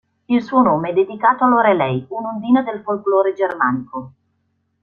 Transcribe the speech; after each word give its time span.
Il 0.25 0.41
suo 0.41 0.63
nome 0.63 0.89
è 0.89 0.93
dedicato 0.93 1.43
a 1.43 1.47
Lorelei, 1.47 2.03
un'ondina 2.09 2.63
del 2.63 2.81
folklore 2.81 3.33
germanico. 3.33 4.11